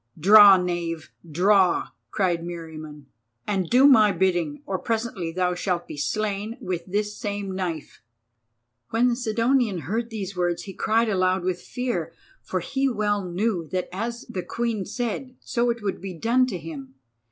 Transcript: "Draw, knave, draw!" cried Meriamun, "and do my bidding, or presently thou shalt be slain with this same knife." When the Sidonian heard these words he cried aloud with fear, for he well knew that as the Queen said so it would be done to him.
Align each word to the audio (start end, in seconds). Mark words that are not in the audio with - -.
"Draw, 0.19 0.57
knave, 0.57 1.11
draw!" 1.31 1.89
cried 2.09 2.41
Meriamun, 2.43 3.05
"and 3.45 3.69
do 3.69 3.85
my 3.85 4.11
bidding, 4.11 4.63
or 4.65 4.79
presently 4.79 5.31
thou 5.31 5.53
shalt 5.53 5.87
be 5.87 5.95
slain 5.95 6.57
with 6.59 6.83
this 6.87 7.15
same 7.15 7.51
knife." 7.51 8.01
When 8.89 9.09
the 9.09 9.15
Sidonian 9.15 9.81
heard 9.81 10.09
these 10.09 10.35
words 10.35 10.63
he 10.63 10.73
cried 10.73 11.07
aloud 11.07 11.43
with 11.43 11.61
fear, 11.61 12.13
for 12.41 12.61
he 12.61 12.89
well 12.89 13.23
knew 13.23 13.67
that 13.71 13.89
as 13.93 14.25
the 14.27 14.41
Queen 14.41 14.85
said 14.87 15.35
so 15.39 15.69
it 15.69 15.83
would 15.83 16.01
be 16.01 16.15
done 16.15 16.47
to 16.47 16.57
him. 16.57 16.95